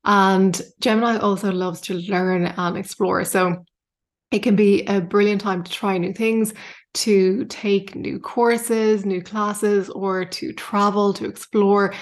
And 0.05 0.61
Gemini 0.79 1.17
also 1.17 1.51
loves 1.51 1.81
to 1.81 1.95
learn 1.95 2.45
and 2.45 2.77
explore. 2.77 3.25
So 3.25 3.65
it 4.31 4.39
can 4.39 4.55
be 4.55 4.85
a 4.85 5.01
brilliant 5.01 5.41
time 5.41 5.61
to 5.63 5.71
try 5.71 5.97
new 5.97 6.13
things, 6.13 6.53
to 6.93 7.43
take 7.45 7.95
new 7.95 8.17
courses, 8.17 9.05
new 9.05 9.21
classes, 9.21 9.89
or 9.89 10.23
to 10.23 10.53
travel, 10.53 11.13
to 11.13 11.25
explore. 11.25 11.93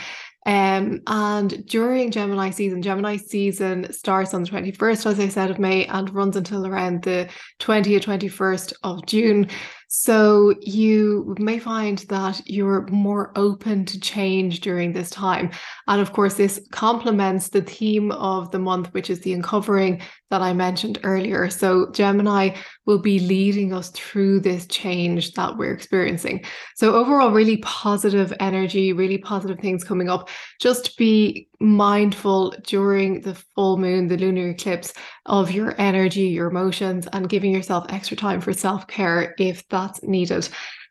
Um, 0.47 1.01
and 1.07 1.67
during 1.67 2.09
Gemini 2.09 2.51
season, 2.51 2.81
Gemini 2.81 3.17
season 3.17 3.91
starts 3.91 4.33
on 4.33 4.43
the 4.43 4.49
21st, 4.49 5.05
as 5.05 5.19
I 5.19 5.27
said, 5.27 5.51
of 5.51 5.59
May 5.59 5.85
and 5.87 6.09
runs 6.15 6.37
until 6.37 6.65
around 6.65 7.03
the 7.03 7.29
20th, 7.59 8.05
21st 8.05 8.73
of 8.83 9.05
June. 9.05 9.49
So 9.89 10.53
you 10.61 11.35
may 11.37 11.59
find 11.59 11.99
that 12.09 12.41
you're 12.45 12.87
more 12.87 13.33
open 13.35 13.83
to 13.85 13.99
change 13.99 14.61
during 14.61 14.93
this 14.93 15.09
time. 15.09 15.51
And 15.87 15.99
of 15.99 16.13
course, 16.13 16.35
this 16.35 16.65
complements 16.71 17.49
the 17.49 17.61
theme 17.61 18.13
of 18.13 18.51
the 18.51 18.59
month, 18.59 18.93
which 18.93 19.09
is 19.09 19.19
the 19.21 19.33
uncovering 19.33 20.01
that 20.29 20.41
I 20.41 20.53
mentioned 20.53 20.99
earlier. 21.03 21.49
So 21.49 21.91
Gemini 21.91 22.55
will 22.85 22.99
be 22.99 23.19
leading 23.19 23.73
us 23.73 23.89
through 23.89 24.41
this 24.41 24.65
change 24.67 25.33
that 25.33 25.57
we're 25.57 25.73
experiencing. 25.73 26.43
So 26.75 26.95
overall, 26.95 27.31
really 27.31 27.57
positive 27.57 28.33
energy, 28.39 28.93
really 28.93 29.17
positive 29.17 29.59
things 29.59 29.83
coming 29.83 30.09
up. 30.09 30.29
Just 30.59 30.97
be 30.97 31.47
mindful 31.59 32.53
during 32.63 33.21
the 33.21 33.35
full 33.55 33.77
moon, 33.77 34.07
the 34.07 34.17
lunar 34.17 34.49
eclipse, 34.49 34.93
of 35.25 35.51
your 35.51 35.75
energy, 35.79 36.23
your 36.23 36.49
emotions, 36.49 37.07
and 37.13 37.29
giving 37.29 37.53
yourself 37.53 37.85
extra 37.89 38.17
time 38.17 38.41
for 38.41 38.53
self 38.53 38.87
care 38.87 39.35
if 39.37 39.67
that's 39.69 40.03
needed. 40.03 40.49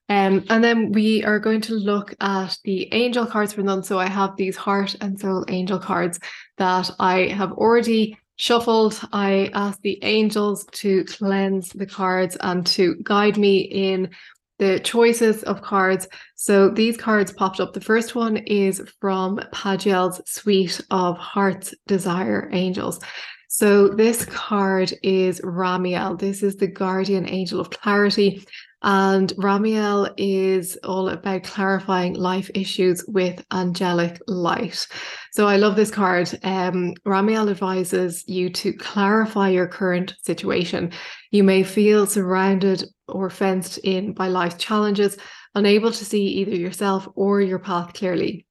Um, 0.09 0.45
and 0.51 0.63
then 0.63 0.93
we 0.93 1.25
are 1.25 1.41
going 1.41 1.61
to 1.63 1.75
look 1.75 2.15
at 2.21 2.57
the 2.65 2.93
angel 2.95 3.27
cards 3.27 3.53
for 3.53 3.63
none. 3.63 3.83
So 3.83 3.99
I 3.99 4.07
have 4.07 4.37
these 4.37 4.57
heart 4.57 4.95
and 5.01 5.19
soul 5.19 5.45
angel 5.49 5.79
cards 5.79 6.21
that 6.59 6.91
I 7.01 7.27
have 7.29 7.53
already 7.53 8.17
shuffled. 8.37 9.01
I 9.13 9.51
asked 9.55 9.83
the 9.83 9.99
angels 10.03 10.67
to 10.73 11.05
cleanse 11.05 11.71
the 11.71 11.87
cards 11.87 12.37
and 12.41 12.67
to 12.69 12.97
guide 13.03 13.37
me 13.37 13.59
in 13.59 14.11
the 14.59 14.81
choices 14.81 15.43
of 15.43 15.63
cards. 15.63 16.09
So 16.35 16.71
these 16.71 16.97
cards 16.97 17.33
popped 17.33 17.61
up. 17.61 17.75
The 17.75 17.81
first 17.81 18.15
one 18.15 18.39
is 18.39 18.83
from 19.01 19.39
Pagiel's 19.53 20.21
suite 20.31 20.81
of 20.91 21.19
Heart's 21.19 21.75
Desire 21.87 22.49
Angels. 22.53 23.01
So 23.49 23.89
this 23.89 24.25
card 24.27 24.93
is 25.03 25.41
Ramiel. 25.41 26.19
This 26.19 26.43
is 26.43 26.57
the 26.57 26.67
guardian 26.67 27.29
angel 27.29 27.61
of 27.61 27.71
clarity. 27.71 28.45
And 28.83 29.33
Ramiel 29.39 30.13
is 30.17 30.77
all 30.85 31.09
about 31.09 31.45
clarifying 31.45 32.15
life 32.15 32.51
issues 32.55 33.05
with 33.09 33.45
angelic 33.51 34.21
light. 34.29 34.87
So 35.33 35.49
I 35.49 35.57
love 35.57 35.77
this 35.77 35.91
card. 35.91 36.39
Um, 36.45 36.95
Ramiel 37.07 37.51
advises 37.51 38.23
you 38.29 38.51
to 38.51 38.73
clarify 38.75 39.49
your 39.49 39.67
current 39.67 40.15
situation. 40.23 40.93
You 41.31 41.43
may 41.43 41.63
feel 41.63 42.07
surrounded 42.07 42.85
or 43.09 43.31
fenced 43.31 43.79
in 43.79 44.13
by 44.13 44.29
life's 44.29 44.63
challenges, 44.63 45.17
unable 45.55 45.91
to 45.91 46.05
see 46.05 46.27
either 46.27 46.55
yourself 46.55 47.09
or 47.15 47.41
your 47.41 47.59
path 47.59 47.95
clearly. 47.95 48.47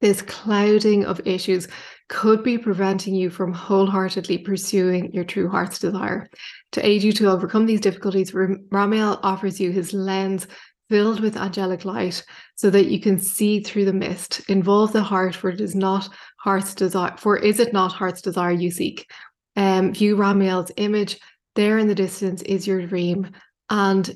This 0.00 0.20
clouding 0.20 1.06
of 1.06 1.26
issues 1.26 1.68
could 2.08 2.42
be 2.42 2.58
preventing 2.58 3.14
you 3.14 3.30
from 3.30 3.52
wholeheartedly 3.52 4.38
pursuing 4.38 5.12
your 5.14 5.24
true 5.24 5.48
heart's 5.48 5.78
desire. 5.78 6.28
To 6.74 6.84
aid 6.84 7.04
you 7.04 7.12
to 7.12 7.30
overcome 7.30 7.66
these 7.66 7.80
difficulties, 7.80 8.32
Ramiel 8.32 9.20
offers 9.22 9.60
you 9.60 9.70
his 9.70 9.92
lens 9.92 10.48
filled 10.90 11.20
with 11.20 11.36
angelic 11.36 11.84
light 11.84 12.24
so 12.56 12.68
that 12.70 12.86
you 12.86 13.00
can 13.00 13.16
see 13.18 13.60
through 13.60 13.84
the 13.84 13.92
mist. 13.92 14.42
Involve 14.48 14.92
the 14.92 15.02
heart, 15.02 15.36
for 15.36 15.50
it 15.50 15.60
is 15.60 15.76
not 15.76 16.08
heart's 16.38 16.74
desire, 16.74 17.16
for 17.16 17.36
is 17.36 17.60
it 17.60 17.72
not 17.72 17.92
heart's 17.92 18.20
desire 18.20 18.50
you 18.50 18.72
seek? 18.72 19.08
Um, 19.54 19.94
view 19.94 20.16
Ramiel's 20.16 20.72
image. 20.76 21.20
There 21.54 21.78
in 21.78 21.86
the 21.86 21.94
distance 21.94 22.42
is 22.42 22.66
your 22.66 22.84
dream, 22.84 23.30
and 23.70 24.08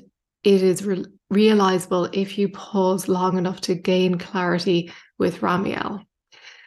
it 0.43 0.61
is 0.61 0.85
re- 0.85 1.05
realizable 1.29 2.09
if 2.11 2.37
you 2.37 2.49
pause 2.49 3.07
long 3.07 3.37
enough 3.37 3.61
to 3.61 3.75
gain 3.75 4.17
clarity 4.17 4.91
with 5.17 5.39
Ramiel. 5.39 6.03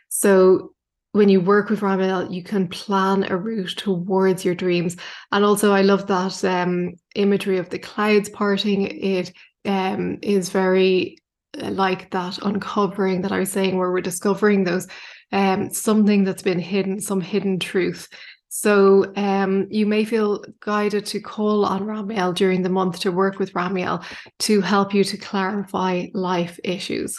So 0.08 0.72
when 1.12 1.28
you 1.28 1.40
work 1.40 1.68
with 1.68 1.80
Ramiel, 1.80 2.32
you 2.32 2.42
can 2.42 2.68
plan 2.68 3.30
a 3.30 3.36
route 3.36 3.74
towards 3.76 4.44
your 4.44 4.54
dreams. 4.54 4.96
And 5.30 5.44
also, 5.44 5.72
I 5.72 5.82
love 5.82 6.06
that 6.06 6.42
um, 6.44 6.94
imagery 7.14 7.58
of 7.58 7.68
the 7.68 7.78
clouds 7.78 8.30
parting. 8.30 8.82
It 8.82 9.32
um, 9.66 10.18
is 10.22 10.48
very 10.48 11.18
uh, 11.60 11.70
like 11.70 12.10
that 12.10 12.38
uncovering 12.38 13.22
that 13.22 13.32
I 13.32 13.38
was 13.38 13.52
saying, 13.52 13.76
where 13.76 13.92
we're 13.92 14.00
discovering 14.00 14.64
those 14.64 14.88
um, 15.32 15.70
something 15.70 16.24
that's 16.24 16.42
been 16.42 16.58
hidden, 16.58 17.00
some 17.00 17.20
hidden 17.20 17.58
truth. 17.58 18.08
So 18.48 19.12
um, 19.16 19.66
you 19.70 19.86
may 19.86 20.04
feel 20.04 20.44
guided 20.60 21.06
to 21.06 21.20
call 21.20 21.64
on 21.64 21.84
Ramiel 21.84 22.34
during 22.34 22.62
the 22.62 22.68
month 22.68 23.00
to 23.00 23.12
work 23.12 23.38
with 23.38 23.52
Ramiel 23.54 24.04
to 24.40 24.60
help 24.60 24.92
you 24.92 25.04
to 25.04 25.16
clarify 25.16 26.06
life 26.12 26.58
issues. 26.62 27.18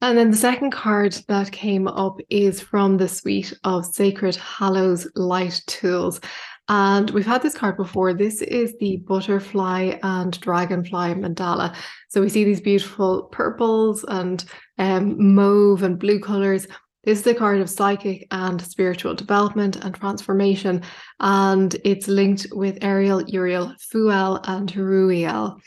And 0.00 0.16
then 0.16 0.30
the 0.30 0.36
second 0.36 0.70
card 0.70 1.18
that 1.26 1.50
came 1.50 1.88
up 1.88 2.18
is 2.30 2.60
from 2.60 2.96
the 2.96 3.08
suite 3.08 3.52
of 3.64 3.84
Sacred 3.84 4.36
Hallows 4.36 5.08
Light 5.16 5.60
Tools. 5.66 6.20
And 6.68 7.10
we've 7.10 7.26
had 7.26 7.42
this 7.42 7.54
card 7.54 7.76
before. 7.76 8.12
This 8.12 8.42
is 8.42 8.74
the 8.78 8.98
butterfly 8.98 9.98
and 10.02 10.38
dragonfly 10.40 11.14
mandala. 11.14 11.74
So 12.10 12.20
we 12.20 12.28
see 12.28 12.44
these 12.44 12.60
beautiful 12.60 13.24
purples 13.24 14.04
and 14.06 14.44
um, 14.78 15.34
mauve 15.34 15.82
and 15.82 15.98
blue 15.98 16.20
colors. 16.20 16.68
This 17.04 17.18
is 17.18 17.24
the 17.24 17.34
card 17.34 17.60
of 17.60 17.70
psychic 17.70 18.26
and 18.30 18.60
spiritual 18.60 19.14
development 19.14 19.76
and 19.76 19.94
transformation. 19.94 20.82
And 21.20 21.74
it's 21.84 22.06
linked 22.06 22.48
with 22.52 22.78
Ariel, 22.82 23.22
Uriel, 23.22 23.74
Fuel, 23.90 24.40
and 24.44 24.70
Ruiel. 24.70 25.58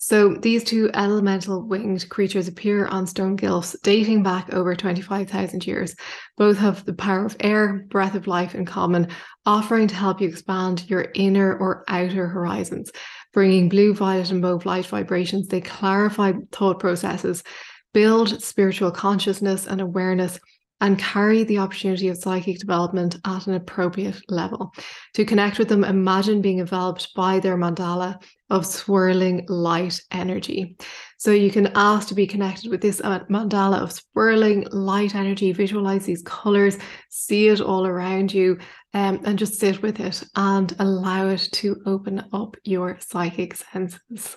So 0.00 0.34
these 0.34 0.62
two 0.62 0.90
elemental 0.94 1.66
winged 1.66 2.08
creatures 2.08 2.46
appear 2.46 2.86
on 2.86 3.08
stone 3.08 3.36
glyphs 3.36 3.74
dating 3.82 4.22
back 4.22 4.54
over 4.54 4.76
25,000 4.76 5.66
years. 5.66 5.96
Both 6.36 6.56
have 6.58 6.84
the 6.84 6.92
power 6.92 7.26
of 7.26 7.36
air, 7.40 7.84
breath 7.88 8.14
of 8.14 8.28
life 8.28 8.54
in 8.54 8.64
common, 8.64 9.08
offering 9.44 9.88
to 9.88 9.96
help 9.96 10.20
you 10.20 10.28
expand 10.28 10.88
your 10.88 11.08
inner 11.16 11.56
or 11.58 11.84
outer 11.88 12.28
horizons. 12.28 12.92
Bringing 13.32 13.68
blue, 13.68 13.92
violet, 13.92 14.30
and 14.30 14.40
mauve 14.40 14.64
light 14.64 14.86
vibrations, 14.86 15.48
they 15.48 15.60
clarify 15.60 16.32
thought 16.52 16.78
processes, 16.78 17.42
build 17.92 18.40
spiritual 18.40 18.92
consciousness 18.92 19.66
and 19.66 19.80
awareness 19.80 20.38
and 20.80 20.98
carry 20.98 21.44
the 21.44 21.58
opportunity 21.58 22.08
of 22.08 22.18
psychic 22.18 22.58
development 22.58 23.16
at 23.24 23.46
an 23.46 23.54
appropriate 23.54 24.20
level. 24.28 24.72
To 25.14 25.24
connect 25.24 25.58
with 25.58 25.68
them, 25.68 25.84
imagine 25.84 26.40
being 26.40 26.60
enveloped 26.60 27.14
by 27.14 27.40
their 27.40 27.56
mandala 27.56 28.22
of 28.50 28.64
swirling 28.64 29.44
light 29.48 30.00
energy. 30.10 30.76
So 31.18 31.32
you 31.32 31.50
can 31.50 31.72
ask 31.74 32.08
to 32.08 32.14
be 32.14 32.26
connected 32.26 32.70
with 32.70 32.80
this 32.80 33.00
uh, 33.02 33.20
mandala 33.30 33.80
of 33.80 33.92
swirling 33.92 34.66
light 34.70 35.14
energy, 35.14 35.52
visualize 35.52 36.06
these 36.06 36.22
colors, 36.22 36.78
see 37.10 37.48
it 37.48 37.60
all 37.60 37.86
around 37.86 38.32
you, 38.32 38.58
um, 38.94 39.20
and 39.24 39.38
just 39.38 39.58
sit 39.58 39.82
with 39.82 40.00
it 40.00 40.22
and 40.36 40.74
allow 40.78 41.28
it 41.28 41.48
to 41.52 41.82
open 41.86 42.24
up 42.32 42.56
your 42.64 42.98
psychic 43.00 43.56
senses. 43.56 44.36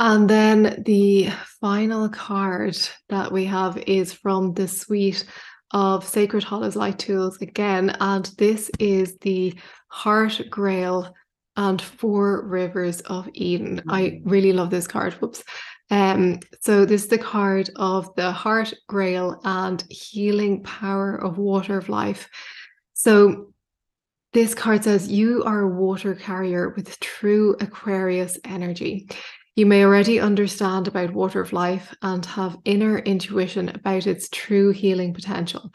And 0.00 0.30
then 0.30 0.82
the 0.86 1.28
final 1.60 2.08
card 2.08 2.74
that 3.10 3.30
we 3.30 3.44
have 3.44 3.76
is 3.76 4.14
from 4.14 4.54
the 4.54 4.66
suite 4.66 5.26
of 5.72 6.08
Sacred 6.08 6.42
Hallows 6.42 6.74
Light 6.74 6.98
Tools 6.98 7.36
again. 7.42 7.94
And 8.00 8.24
this 8.38 8.70
is 8.78 9.18
the 9.18 9.54
Heart 9.88 10.44
Grail 10.48 11.14
and 11.56 11.82
Four 11.82 12.46
Rivers 12.46 13.02
of 13.02 13.28
Eden. 13.34 13.82
I 13.90 14.02
mm. 14.02 14.22
really 14.24 14.54
love 14.54 14.70
this 14.70 14.86
card. 14.86 15.12
Whoops. 15.14 15.44
Um, 15.90 16.38
so 16.62 16.86
this 16.86 17.02
is 17.02 17.08
the 17.08 17.18
card 17.18 17.68
of 17.76 18.08
the 18.14 18.32
Heart 18.32 18.72
Grail 18.88 19.38
and 19.44 19.84
Healing 19.90 20.62
Power 20.62 21.16
of 21.16 21.36
Water 21.36 21.76
of 21.76 21.90
Life. 21.90 22.26
So 22.94 23.52
this 24.32 24.54
card 24.54 24.84
says 24.84 25.10
you 25.10 25.44
are 25.44 25.60
a 25.60 25.68
water 25.68 26.14
carrier 26.14 26.70
with 26.70 26.98
true 27.00 27.54
Aquarius 27.60 28.38
energy. 28.44 29.06
You 29.56 29.66
may 29.66 29.84
already 29.84 30.20
understand 30.20 30.88
about 30.88 31.12
water 31.12 31.40
of 31.40 31.52
life 31.52 31.94
and 32.02 32.24
have 32.26 32.58
inner 32.64 32.98
intuition 32.98 33.68
about 33.68 34.06
its 34.06 34.28
true 34.30 34.70
healing 34.70 35.12
potential. 35.12 35.72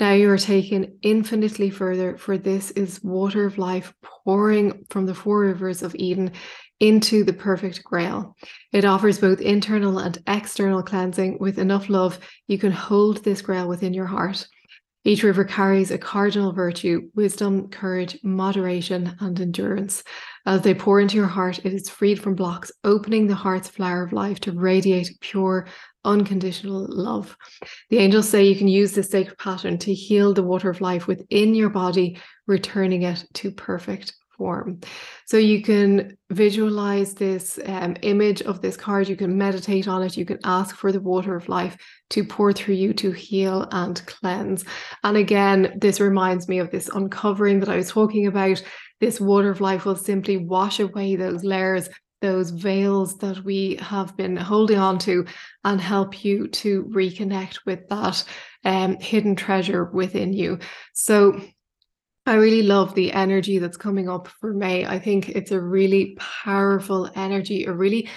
Now 0.00 0.12
you 0.12 0.28
are 0.30 0.38
taken 0.38 0.98
infinitely 1.02 1.70
further, 1.70 2.18
for 2.18 2.36
this 2.36 2.72
is 2.72 3.02
water 3.04 3.46
of 3.46 3.58
life 3.58 3.94
pouring 4.24 4.84
from 4.90 5.06
the 5.06 5.14
four 5.14 5.40
rivers 5.40 5.82
of 5.82 5.94
Eden 5.94 6.32
into 6.80 7.22
the 7.22 7.32
perfect 7.32 7.84
grail. 7.84 8.36
It 8.72 8.84
offers 8.84 9.20
both 9.20 9.40
internal 9.40 10.00
and 10.00 10.18
external 10.26 10.82
cleansing. 10.82 11.38
With 11.38 11.58
enough 11.58 11.88
love, 11.88 12.18
you 12.48 12.58
can 12.58 12.72
hold 12.72 13.22
this 13.22 13.42
grail 13.42 13.68
within 13.68 13.94
your 13.94 14.06
heart. 14.06 14.44
Each 15.04 15.24
river 15.24 15.44
carries 15.44 15.90
a 15.90 15.98
cardinal 15.98 16.52
virtue 16.52 17.10
wisdom, 17.14 17.68
courage, 17.68 18.16
moderation, 18.22 19.16
and 19.18 19.40
endurance. 19.40 20.04
As 20.46 20.62
they 20.62 20.74
pour 20.74 21.00
into 21.00 21.16
your 21.16 21.26
heart, 21.26 21.58
it 21.64 21.72
is 21.72 21.88
freed 21.88 22.20
from 22.20 22.36
blocks, 22.36 22.70
opening 22.84 23.26
the 23.26 23.34
heart's 23.34 23.68
flower 23.68 24.04
of 24.04 24.12
life 24.12 24.38
to 24.40 24.52
radiate 24.52 25.10
pure, 25.20 25.66
unconditional 26.04 26.86
love. 26.88 27.36
The 27.90 27.98
angels 27.98 28.28
say 28.28 28.44
you 28.44 28.54
can 28.54 28.68
use 28.68 28.92
this 28.92 29.10
sacred 29.10 29.38
pattern 29.38 29.78
to 29.78 29.92
heal 29.92 30.34
the 30.34 30.44
water 30.44 30.70
of 30.70 30.80
life 30.80 31.08
within 31.08 31.56
your 31.56 31.70
body, 31.70 32.18
returning 32.46 33.02
it 33.02 33.24
to 33.34 33.50
perfect 33.50 34.14
form. 34.42 34.80
So 35.26 35.36
you 35.36 35.62
can 35.62 36.18
visualize 36.30 37.14
this 37.14 37.60
um, 37.64 37.94
image 38.02 38.42
of 38.42 38.60
this 38.60 38.76
card, 38.76 39.08
you 39.08 39.14
can 39.14 39.38
meditate 39.38 39.86
on 39.86 40.02
it, 40.02 40.16
you 40.16 40.24
can 40.24 40.40
ask 40.42 40.74
for 40.74 40.90
the 40.90 41.00
water 41.00 41.36
of 41.36 41.48
life 41.48 41.76
to 42.10 42.24
pour 42.24 42.52
through 42.52 42.74
you 42.74 42.92
to 42.94 43.12
heal 43.12 43.68
and 43.70 44.04
cleanse. 44.06 44.64
And 45.04 45.16
again, 45.16 45.78
this 45.80 46.00
reminds 46.00 46.48
me 46.48 46.58
of 46.58 46.72
this 46.72 46.88
uncovering 46.88 47.60
that 47.60 47.68
I 47.68 47.76
was 47.76 47.90
talking 47.90 48.26
about. 48.26 48.60
This 49.00 49.20
water 49.20 49.50
of 49.50 49.60
life 49.60 49.84
will 49.84 49.94
simply 49.94 50.38
wash 50.38 50.80
away 50.80 51.14
those 51.14 51.44
layers 51.44 51.88
those 52.20 52.50
veils 52.50 53.18
that 53.18 53.44
we 53.44 53.76
have 53.80 54.16
been 54.16 54.36
holding 54.36 54.78
on 54.78 54.96
to 54.96 55.26
and 55.64 55.80
help 55.80 56.24
you 56.24 56.46
to 56.46 56.84
reconnect 56.84 57.58
with 57.66 57.80
that 57.88 58.24
um, 58.64 58.96
hidden 59.00 59.34
treasure 59.34 59.84
within 59.92 60.32
you. 60.32 60.58
So 60.94 61.42
I 62.24 62.34
really 62.34 62.62
love 62.62 62.94
the 62.94 63.12
energy 63.12 63.58
that's 63.58 63.76
coming 63.76 64.08
up 64.08 64.28
for 64.28 64.54
May. 64.54 64.86
I 64.86 64.98
think 64.98 65.30
it's 65.30 65.50
a 65.50 65.60
really 65.60 66.16
powerful 66.18 67.10
energy, 67.16 67.64
a 67.64 67.72
really 67.72 68.08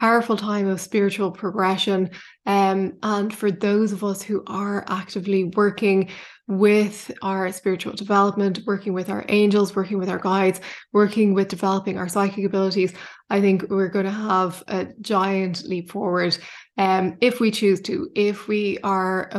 powerful 0.00 0.36
time 0.36 0.66
of 0.66 0.80
spiritual 0.80 1.30
progression. 1.30 2.10
Um, 2.46 2.94
and 3.02 3.32
for 3.32 3.50
those 3.50 3.92
of 3.92 4.02
us 4.02 4.22
who 4.22 4.42
are 4.46 4.84
actively 4.88 5.44
working 5.44 6.08
with 6.48 7.12
our 7.22 7.52
spiritual 7.52 7.92
development, 7.92 8.60
working 8.66 8.94
with 8.94 9.10
our 9.10 9.24
angels, 9.28 9.76
working 9.76 9.98
with 9.98 10.08
our 10.08 10.18
guides, 10.18 10.60
working 10.92 11.34
with 11.34 11.48
developing 11.48 11.98
our 11.98 12.08
psychic 12.08 12.44
abilities, 12.44 12.94
I 13.30 13.40
think 13.40 13.66
we're 13.68 13.88
going 13.88 14.06
to 14.06 14.10
have 14.10 14.62
a 14.66 14.88
giant 15.00 15.62
leap 15.64 15.90
forward 15.90 16.36
um, 16.78 17.16
if 17.20 17.38
we 17.38 17.50
choose 17.50 17.80
to, 17.82 18.08
if 18.14 18.48
we 18.48 18.78
are 18.82 19.30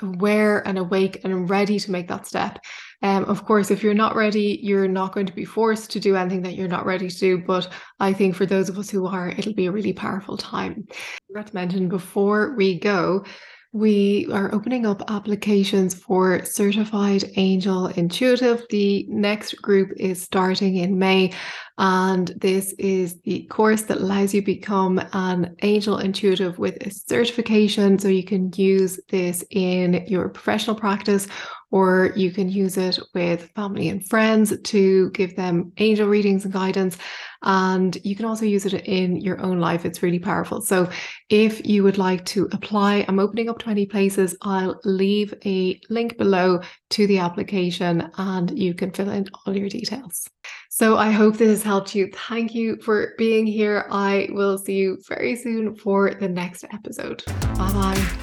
aware 0.00 0.66
and 0.66 0.78
awake 0.78 1.20
and 1.24 1.48
ready 1.48 1.78
to 1.78 1.90
make 1.90 2.08
that 2.08 2.26
step. 2.26 2.58
Um, 3.02 3.24
of 3.24 3.44
course, 3.44 3.70
if 3.70 3.82
you're 3.82 3.94
not 3.94 4.14
ready, 4.14 4.60
you're 4.62 4.88
not 4.88 5.14
going 5.14 5.26
to 5.26 5.32
be 5.32 5.44
forced 5.44 5.90
to 5.92 6.00
do 6.00 6.16
anything 6.16 6.42
that 6.42 6.54
you're 6.54 6.68
not 6.68 6.86
ready 6.86 7.08
to 7.08 7.18
do. 7.18 7.38
But 7.38 7.68
I 7.98 8.12
think 8.12 8.34
for 8.34 8.46
those 8.46 8.68
of 8.68 8.78
us 8.78 8.90
who 8.90 9.06
are, 9.06 9.30
it'll 9.30 9.54
be 9.54 9.66
a 9.66 9.72
really 9.72 9.92
powerful 9.92 10.36
time. 10.36 10.86
I 10.90 10.94
forgot 11.28 11.46
to 11.48 11.54
mention 11.54 11.88
before 11.88 12.54
we 12.56 12.78
go, 12.78 13.24
we 13.72 14.26
are 14.32 14.52
opening 14.52 14.84
up 14.84 15.08
applications 15.08 15.94
for 15.94 16.44
Certified 16.44 17.22
Angel 17.36 17.86
Intuitive. 17.86 18.64
The 18.68 19.06
next 19.08 19.62
group 19.62 19.92
is 19.96 20.20
starting 20.20 20.78
in 20.78 20.98
May, 20.98 21.32
and 21.78 22.26
this 22.36 22.72
is 22.80 23.20
the 23.20 23.44
course 23.44 23.82
that 23.82 23.98
allows 23.98 24.34
you 24.34 24.42
become 24.42 25.00
an 25.12 25.54
angel 25.62 25.98
intuitive 25.98 26.58
with 26.58 26.84
a 26.84 26.90
certification. 26.90 27.96
So 28.00 28.08
you 28.08 28.24
can 28.24 28.50
use 28.56 28.98
this 29.08 29.44
in 29.50 30.04
your 30.08 30.28
professional 30.30 30.74
practice 30.74 31.28
or 31.70 32.12
you 32.16 32.30
can 32.30 32.48
use 32.48 32.76
it 32.76 32.98
with 33.14 33.50
family 33.54 33.88
and 33.88 34.06
friends 34.08 34.56
to 34.58 35.10
give 35.10 35.36
them 35.36 35.72
angel 35.78 36.08
readings 36.08 36.44
and 36.44 36.52
guidance. 36.52 36.98
And 37.42 37.96
you 38.04 38.14
can 38.14 38.26
also 38.26 38.44
use 38.44 38.66
it 38.66 38.74
in 38.86 39.20
your 39.20 39.40
own 39.40 39.60
life. 39.60 39.84
It's 39.84 40.02
really 40.02 40.18
powerful. 40.18 40.60
So 40.60 40.90
if 41.30 41.66
you 41.66 41.82
would 41.82 41.96
like 41.96 42.24
to 42.26 42.48
apply, 42.52 43.04
I'm 43.08 43.18
opening 43.18 43.48
up 43.48 43.58
20 43.58 43.86
places. 43.86 44.36
I'll 44.42 44.78
leave 44.84 45.32
a 45.46 45.80
link 45.88 46.18
below 46.18 46.60
to 46.90 47.06
the 47.06 47.18
application 47.18 48.10
and 48.18 48.58
you 48.58 48.74
can 48.74 48.90
fill 48.90 49.08
in 49.10 49.26
all 49.46 49.56
your 49.56 49.68
details. 49.68 50.28
So 50.68 50.96
I 50.96 51.10
hope 51.10 51.36
this 51.36 51.50
has 51.50 51.62
helped 51.62 51.94
you. 51.94 52.10
Thank 52.28 52.54
you 52.54 52.76
for 52.76 53.14
being 53.16 53.46
here. 53.46 53.86
I 53.90 54.28
will 54.32 54.58
see 54.58 54.76
you 54.76 54.98
very 55.08 55.36
soon 55.36 55.74
for 55.74 56.14
the 56.14 56.28
next 56.28 56.64
episode. 56.64 57.22
Bye 57.26 57.72
bye. 57.72 58.19